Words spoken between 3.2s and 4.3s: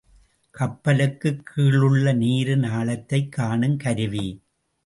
காணும் கருவி.